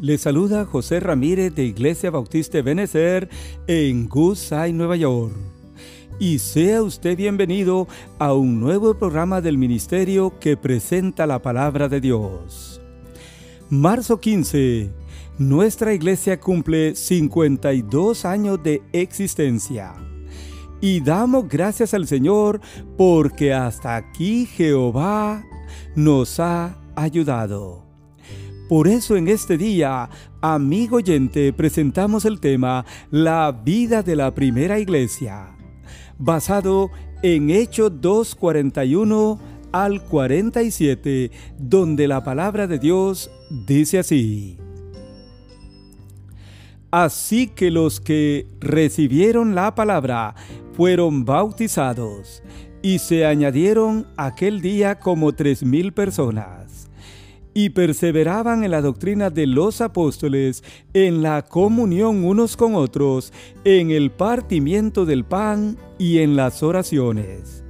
[0.00, 3.28] Le saluda José Ramírez de Iglesia Bautista Benecer
[3.66, 5.34] en Goodside, Nueva York.
[6.18, 7.86] Y sea usted bienvenido
[8.18, 12.80] a un nuevo programa del ministerio que presenta la palabra de Dios.
[13.68, 14.90] Marzo 15.
[15.36, 19.92] Nuestra iglesia cumple 52 años de existencia.
[20.80, 22.62] Y damos gracias al Señor
[22.96, 25.44] porque hasta aquí Jehová
[25.94, 27.89] nos ha ayudado.
[28.70, 30.08] Por eso en este día,
[30.40, 35.56] amigo oyente, presentamos el tema La vida de la primera iglesia,
[36.20, 36.88] basado
[37.24, 39.40] en Hechos 2.41
[39.72, 44.56] al 47, donde la palabra de Dios dice así.
[46.92, 50.36] Así que los que recibieron la palabra
[50.74, 52.40] fueron bautizados,
[52.82, 56.89] y se añadieron aquel día como tres mil personas
[57.54, 60.62] y perseveraban en la doctrina de los apóstoles,
[60.94, 63.32] en la comunión unos con otros,
[63.64, 67.64] en el partimiento del pan y en las oraciones.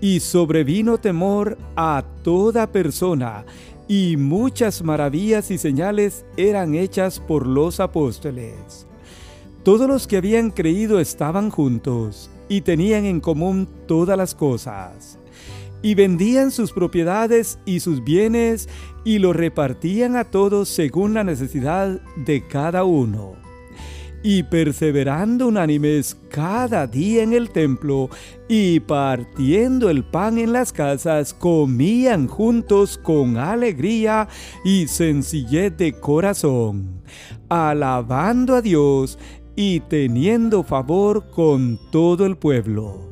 [0.00, 3.44] Y sobrevino temor a toda persona,
[3.88, 8.86] y muchas maravillas y señales eran hechas por los apóstoles.
[9.64, 15.17] Todos los que habían creído estaban juntos y tenían en común todas las cosas
[15.82, 18.68] y vendían sus propiedades y sus bienes
[19.04, 23.36] y los repartían a todos según la necesidad de cada uno.
[24.22, 28.10] Y perseverando unánimes cada día en el templo
[28.48, 34.26] y partiendo el pan en las casas, comían juntos con alegría
[34.64, 37.02] y sencillez de corazón,
[37.48, 39.18] alabando a Dios
[39.54, 43.07] y teniendo favor con todo el pueblo.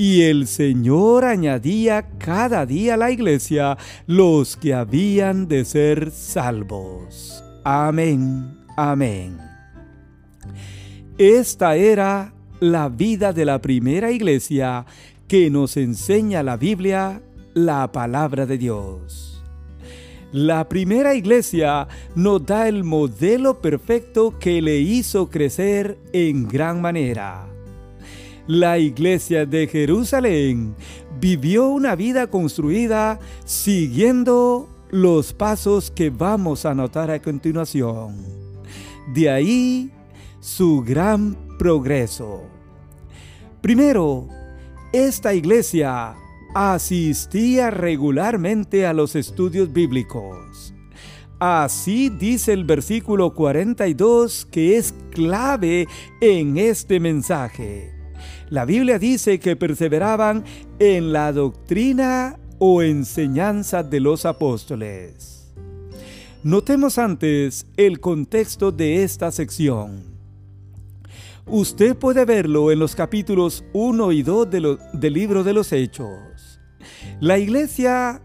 [0.00, 3.76] Y el Señor añadía cada día a la iglesia
[4.06, 7.44] los que habían de ser salvos.
[7.64, 9.36] Amén, amén.
[11.18, 14.86] Esta era la vida de la primera iglesia
[15.28, 17.20] que nos enseña la Biblia,
[17.52, 19.44] la palabra de Dios.
[20.32, 27.49] La primera iglesia nos da el modelo perfecto que le hizo crecer en gran manera
[28.50, 30.74] la iglesia de Jerusalén
[31.20, 38.16] vivió una vida construida siguiendo los pasos que vamos a notar a continuación.
[39.14, 39.92] De ahí
[40.40, 42.42] su gran progreso.
[43.60, 44.26] Primero,
[44.92, 46.16] esta iglesia
[46.52, 50.74] asistía regularmente a los estudios bíblicos.
[51.38, 55.86] Así dice el versículo 42 que es clave
[56.20, 57.99] en este mensaje.
[58.50, 60.44] La Biblia dice que perseveraban
[60.80, 65.54] en la doctrina o enseñanza de los apóstoles.
[66.42, 70.02] Notemos antes el contexto de esta sección.
[71.46, 76.60] Usted puede verlo en los capítulos 1 y 2 del libro de los Hechos.
[77.20, 78.20] La iglesia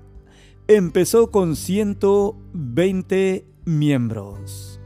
[0.68, 4.80] empezó con 120 miembros.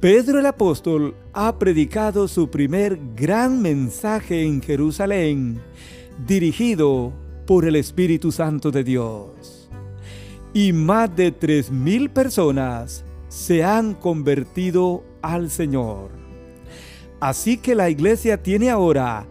[0.00, 5.60] Pedro el apóstol ha predicado su primer gran mensaje en Jerusalén,
[6.26, 7.12] dirigido
[7.46, 9.70] por el Espíritu Santo de Dios.
[10.52, 16.10] Y más de tres mil personas se han convertido al Señor.
[17.18, 19.26] Así que la iglesia tiene ahora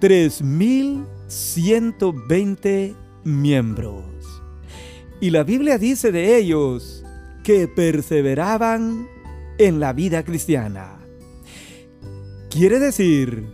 [0.00, 4.02] 3.120 miembros.
[5.20, 7.04] Y la Biblia dice de ellos
[7.44, 9.06] que perseveraban
[9.58, 10.95] en la vida cristiana.
[12.56, 13.44] Quiere decir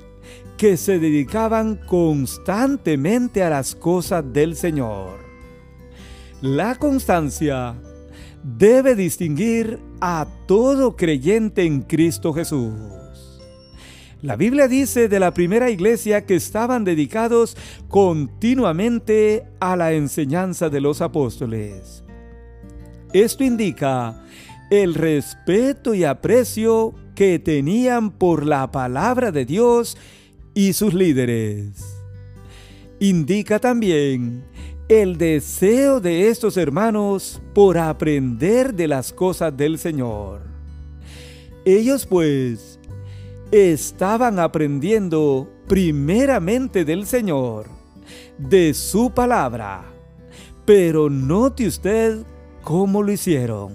[0.56, 5.18] que se dedicaban constantemente a las cosas del Señor.
[6.40, 7.74] La constancia
[8.44, 13.42] debe distinguir a todo creyente en Cristo Jesús.
[14.20, 17.56] La Biblia dice de la primera iglesia que estaban dedicados
[17.88, 22.04] continuamente a la enseñanza de los apóstoles.
[23.12, 24.22] Esto indica
[24.70, 29.96] el respeto y aprecio que tenían por la palabra de Dios
[30.54, 31.72] y sus líderes.
[33.00, 34.44] Indica también
[34.88, 40.42] el deseo de estos hermanos por aprender de las cosas del Señor.
[41.64, 42.78] Ellos pues
[43.50, 47.66] estaban aprendiendo primeramente del Señor,
[48.38, 49.84] de su palabra.
[50.64, 52.24] Pero note usted
[52.62, 53.72] cómo lo hicieron.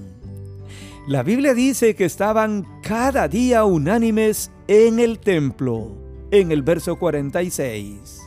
[1.08, 5.92] La Biblia dice que estaban cada día unánimes en el templo,
[6.32, 8.22] en el verso 46.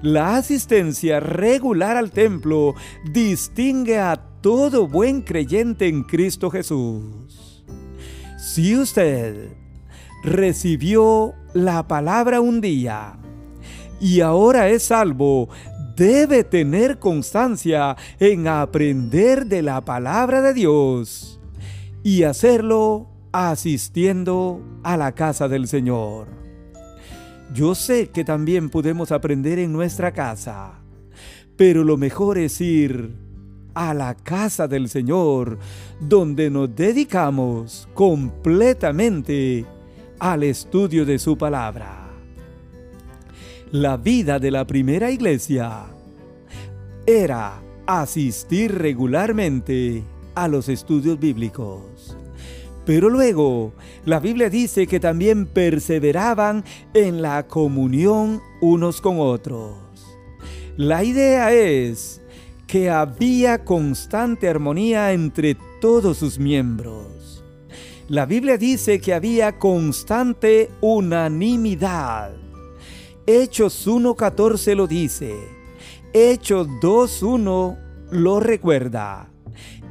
[0.00, 2.74] La asistencia regular al templo
[3.12, 7.62] distingue a todo buen creyente en Cristo Jesús.
[8.38, 9.50] Si usted
[10.24, 13.18] recibió la palabra un día
[14.00, 15.50] y ahora es salvo,
[15.94, 21.38] debe tener constancia en aprender de la palabra de Dios
[22.02, 26.28] y hacerlo asistiendo a la casa del Señor.
[27.54, 30.80] Yo sé que también podemos aprender en nuestra casa,
[31.56, 33.14] pero lo mejor es ir
[33.74, 35.58] a la casa del Señor,
[36.00, 39.64] donde nos dedicamos completamente
[40.18, 42.10] al estudio de su palabra.
[43.70, 45.86] La vida de la primera iglesia
[47.06, 50.02] era asistir regularmente
[50.34, 51.97] a los estudios bíblicos.
[52.88, 53.74] Pero luego
[54.06, 56.64] la Biblia dice que también perseveraban
[56.94, 59.76] en la comunión unos con otros.
[60.78, 62.22] La idea es
[62.66, 67.44] que había constante armonía entre todos sus miembros.
[68.08, 72.32] La Biblia dice que había constante unanimidad.
[73.26, 75.34] Hechos 1.14 lo dice.
[76.14, 77.78] Hechos 2.1
[78.12, 79.28] lo recuerda.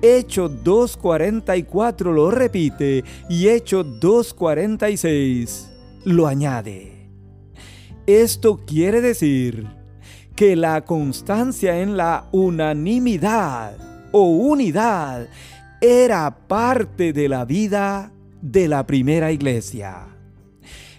[0.02, 5.70] Hechos 2.44 lo repite y Hechos 2.46
[6.06, 7.10] lo añade.
[8.06, 9.68] Esto quiere decir
[10.36, 13.76] que la constancia en la unanimidad
[14.12, 15.28] o unidad
[15.82, 18.12] era parte de la vida
[18.42, 20.06] de la primera iglesia.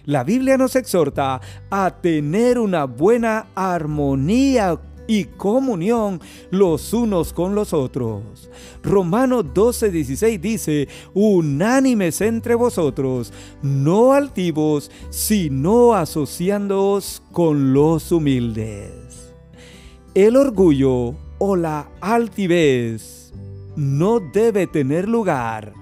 [0.05, 4.77] La Biblia nos exhorta a tener una buena armonía
[5.09, 6.21] y comunión
[6.51, 8.47] los unos con los otros.
[8.83, 13.33] Romanos 12:16 dice, unánimes entre vosotros,
[13.63, 19.33] no altivos, sino asociándoos con los humildes.
[20.13, 23.33] El orgullo o la altivez
[23.75, 25.73] no debe tener lugar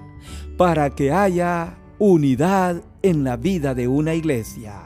[0.55, 4.81] para que haya unidad en la vida de una iglesia.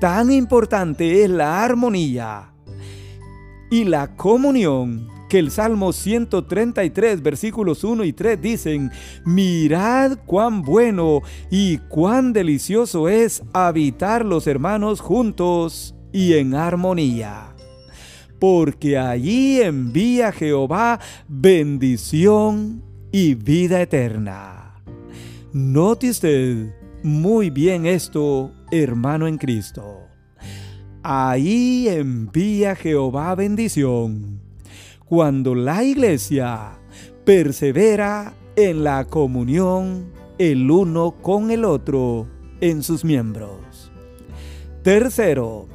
[0.00, 2.53] Tan importante es la armonía
[3.74, 8.92] y la comunión que el Salmo 133 versículos 1 y 3 dicen,
[9.24, 17.56] mirad cuán bueno y cuán delicioso es habitar los hermanos juntos y en armonía.
[18.38, 22.80] Porque allí envía Jehová bendición
[23.10, 24.84] y vida eterna.
[25.52, 26.72] Note usted
[27.02, 30.13] muy bien esto, hermano en Cristo.
[31.06, 34.40] Ahí envía Jehová bendición.
[35.04, 36.78] Cuando la iglesia
[37.26, 40.06] persevera en la comunión
[40.38, 42.26] el uno con el otro
[42.62, 43.92] en sus miembros.
[44.82, 45.68] Tercero,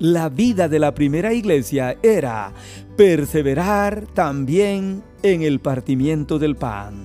[0.00, 2.52] la vida de la primera iglesia era
[2.96, 6.96] perseverar también en el partimiento del pan.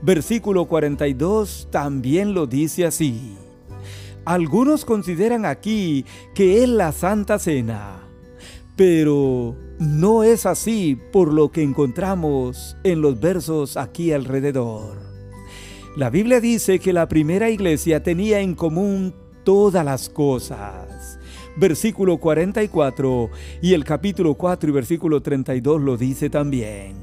[0.00, 3.36] Versículo 42 también lo dice así.
[4.26, 8.08] Algunos consideran aquí que es la Santa Cena,
[8.74, 14.98] pero no es así por lo que encontramos en los versos aquí alrededor.
[15.94, 19.14] La Biblia dice que la primera iglesia tenía en común
[19.44, 21.20] todas las cosas.
[21.56, 23.30] Versículo 44
[23.62, 26.96] y el capítulo 4 y versículo 32 lo dice también.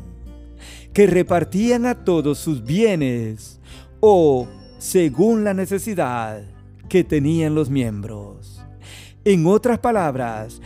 [0.91, 3.61] Que repartían a todos sus bienes
[4.01, 4.45] o
[4.77, 6.52] según la necesidad
[6.93, 8.61] que tenían los miembros.
[9.25, 10.61] En otras palabras,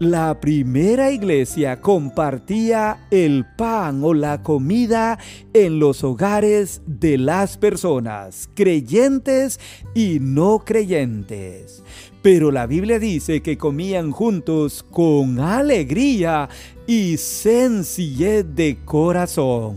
[0.00, 5.16] la primera iglesia compartía el pan o la comida
[5.52, 9.60] en los hogares de las personas, creyentes
[9.94, 11.84] y no creyentes.
[12.20, 16.48] Pero la Biblia dice que comían juntos con alegría
[16.88, 19.76] y sencillez de corazón.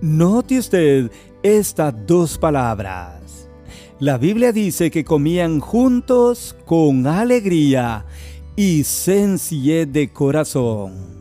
[0.00, 1.10] Note usted
[1.42, 3.19] estas dos palabras
[4.00, 8.06] la Biblia dice que comían juntos con alegría
[8.56, 11.20] y sencillez de corazón.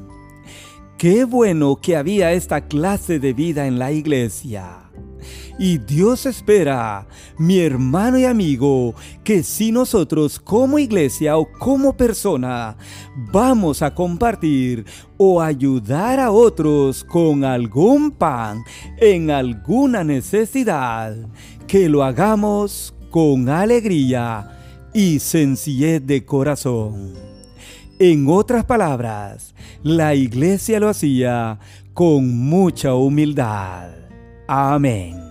[0.98, 4.89] Qué bueno que había esta clase de vida en la iglesia.
[5.59, 7.05] Y Dios espera,
[7.38, 8.95] mi hermano y amigo,
[9.25, 12.77] que si nosotros como iglesia o como persona
[13.29, 14.86] vamos a compartir
[15.17, 18.63] o ayudar a otros con algún pan
[18.98, 21.17] en alguna necesidad,
[21.70, 24.58] que lo hagamos con alegría
[24.92, 27.14] y sencillez de corazón.
[28.00, 31.60] En otras palabras, la iglesia lo hacía
[31.94, 33.92] con mucha humildad.
[34.48, 35.22] Amén.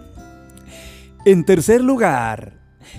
[1.24, 2.52] En tercer lugar,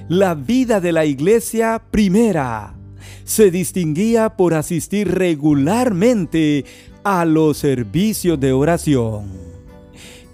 [0.09, 2.75] la vida de la iglesia primera
[3.23, 6.65] se distinguía por asistir regularmente
[7.05, 9.29] a los servicios de oración.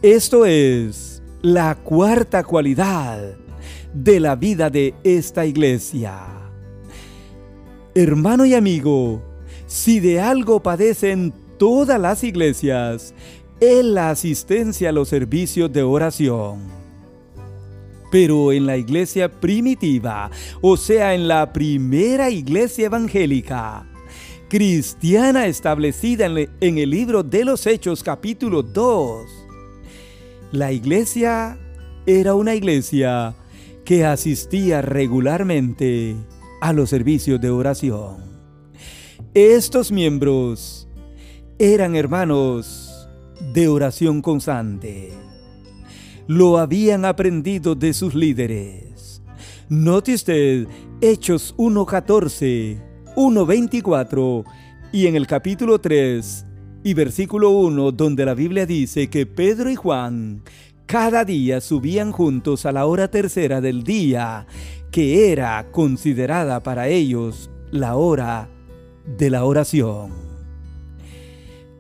[0.02, 1.15] Esto es,
[1.46, 3.38] la cuarta cualidad
[3.94, 6.18] de la vida de esta iglesia.
[7.94, 9.22] Hermano y amigo,
[9.68, 13.14] si de algo padecen todas las iglesias,
[13.60, 16.64] es la asistencia a los servicios de oración.
[18.12, 23.86] Pero en la iglesia primitiva, o sea, en la primera iglesia evangélica,
[24.50, 29.45] cristiana establecida en el libro de los Hechos capítulo 2,
[30.56, 31.58] la iglesia
[32.06, 33.36] era una iglesia
[33.84, 36.16] que asistía regularmente
[36.62, 38.18] a los servicios de oración.
[39.34, 40.88] Estos miembros
[41.60, 43.10] eran hermanos
[43.54, 45.12] de oración constante.
[46.28, 49.22] Lo habían aprendido de sus líderes.
[49.68, 50.68] Note usted
[51.02, 52.82] Hechos 1.14,
[53.16, 54.44] 1.24
[54.94, 56.46] y en el capítulo 3
[56.86, 60.44] y versículo 1 donde la Biblia dice que Pedro y Juan
[60.86, 64.46] cada día subían juntos a la hora tercera del día,
[64.92, 68.50] que era considerada para ellos la hora
[69.18, 70.12] de la oración.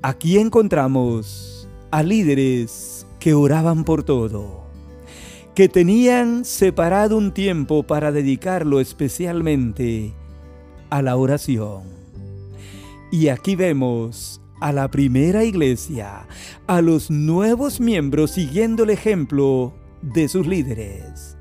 [0.01, 4.63] Aquí encontramos a líderes que oraban por todo,
[5.53, 10.15] que tenían separado un tiempo para dedicarlo especialmente
[10.89, 11.83] a la oración.
[13.12, 16.27] Y aquí vemos a la primera iglesia,
[16.65, 21.38] a los nuevos miembros siguiendo el ejemplo de sus líderes.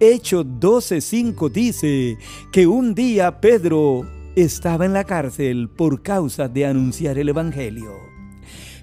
[0.00, 2.16] Hecho 12:5 dice
[2.52, 7.92] que un día Pedro estaba en la cárcel por causa de anunciar el Evangelio,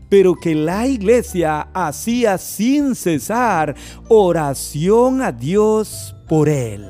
[0.10, 3.74] pero que la iglesia hacía sin cesar
[4.10, 6.88] oración a Dios por él.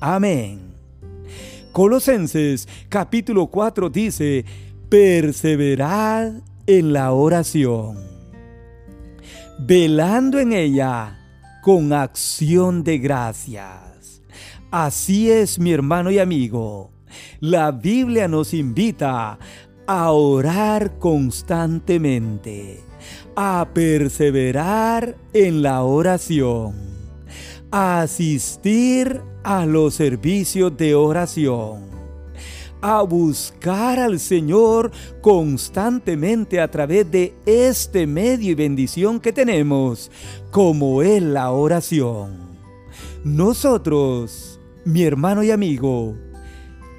[0.00, 0.60] Amén.
[1.72, 4.44] Colosenses capítulo 4 dice,
[4.94, 6.34] perseverad
[6.68, 7.98] en la oración,
[9.58, 11.18] velando en ella
[11.64, 14.22] con acción de gracias.
[14.70, 16.92] Así es, mi hermano y amigo.
[17.40, 19.36] La Biblia nos invita
[19.84, 22.80] a orar constantemente,
[23.34, 26.76] a perseverar en la oración,
[27.72, 31.93] a asistir a los servicios de oración
[32.86, 40.10] a buscar al Señor constantemente a través de este medio y bendición que tenemos,
[40.50, 42.36] como es la oración.
[43.24, 46.14] Nosotros, mi hermano y amigo,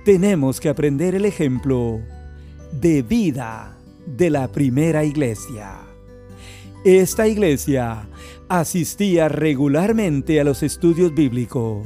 [0.06, 2.00] tenemos que aprender el ejemplo
[2.72, 3.78] de vida
[4.08, 5.82] de la primera iglesia.
[6.84, 8.10] Esta iglesia
[8.50, 11.86] asistía regularmente a los estudios bíblicos,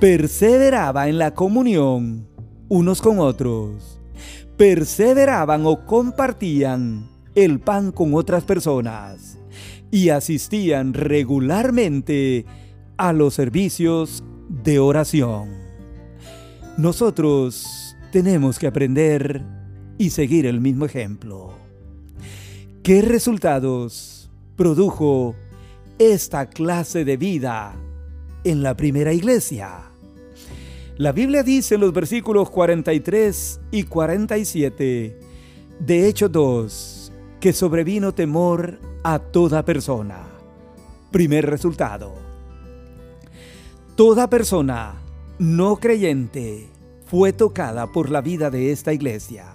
[0.00, 2.35] perseveraba en la comunión,
[2.68, 4.00] unos con otros,
[4.56, 9.38] perseveraban o compartían el pan con otras personas
[9.90, 12.46] y asistían regularmente
[12.96, 15.50] a los servicios de oración.
[16.76, 19.44] Nosotros tenemos que aprender
[19.98, 21.54] y seguir el mismo ejemplo.
[22.82, 25.34] ¿Qué resultados produjo
[25.98, 27.74] esta clase de vida
[28.44, 29.90] en la primera iglesia?
[30.98, 35.20] La Biblia dice en los versículos 43 y 47
[35.78, 40.26] de Hechos 2 que sobrevino temor a toda persona.
[41.12, 42.14] Primer resultado.
[43.94, 44.94] Toda persona
[45.38, 46.66] no creyente
[47.04, 49.52] fue tocada por la vida de esta iglesia.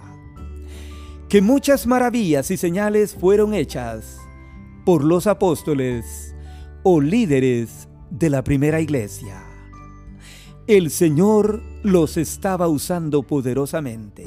[1.28, 4.16] Que muchas maravillas y señales fueron hechas
[4.86, 6.36] por los apóstoles
[6.84, 9.41] o líderes de la primera iglesia
[10.66, 14.26] el Señor los estaba usando poderosamente.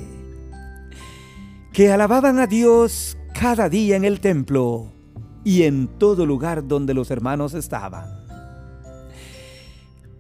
[1.71, 4.91] Que alababan a Dios cada día en el templo
[5.43, 8.05] y en todo lugar donde los hermanos estaban.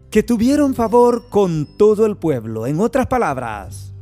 [0.09, 2.67] Que tuvieron favor con todo el pueblo.
[2.67, 3.93] En otras palabras,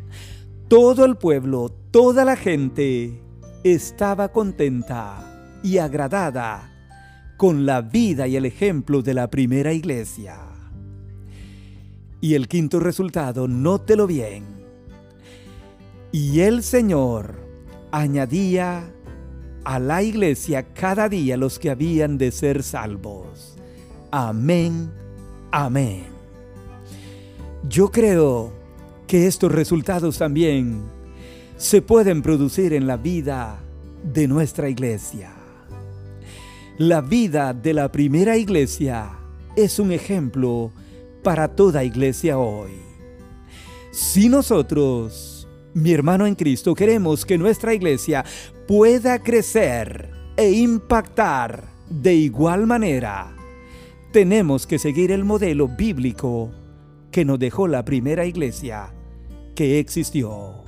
[0.68, 3.22] todo el pueblo, toda la gente
[3.64, 6.70] estaba contenta y agradada
[7.38, 10.53] con la vida y el ejemplo de la primera iglesia.
[12.24, 14.46] Y el quinto resultado, nótelo bien.
[16.14, 17.36] Y el Señor
[17.92, 18.90] añadía
[19.66, 23.58] a la iglesia cada día los que habían de ser salvos.
[24.10, 24.90] Amén,
[25.52, 26.06] amén.
[27.68, 28.54] Yo creo
[29.06, 30.82] que estos resultados también
[31.58, 33.60] se pueden producir en la vida
[34.14, 35.34] de nuestra iglesia.
[36.78, 39.10] La vida de la primera iglesia
[39.58, 40.72] es un ejemplo
[41.24, 42.72] para toda iglesia hoy.
[43.92, 48.26] Si nosotros, mi hermano en Cristo, queremos que nuestra iglesia
[48.68, 53.36] pueda crecer e impactar De igual manera,
[54.12, 56.52] tenemos que seguir el modelo bíblico
[57.12, 58.92] que nos dejó la primera iglesia
[59.54, 60.64] que existió.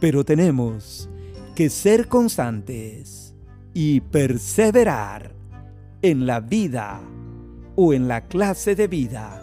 [0.00, 1.10] Pero tenemos
[1.54, 3.34] que ser constantes
[3.74, 5.34] y perseverar
[6.00, 7.02] en la vida
[7.76, 9.42] o en la clase de vida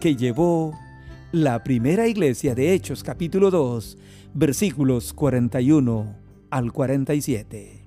[0.00, 0.78] que llevó
[1.32, 3.98] la primera iglesia de Hechos capítulo 2
[4.34, 6.16] versículos 41
[6.50, 7.84] al 47.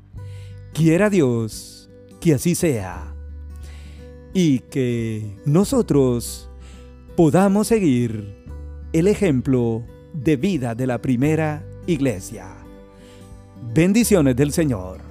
[0.73, 3.13] Quiera Dios que así sea
[4.33, 6.49] y que nosotros
[7.15, 8.45] podamos seguir
[8.93, 12.47] el ejemplo de vida de la primera iglesia.
[13.73, 15.08] Bendiciones del Señor.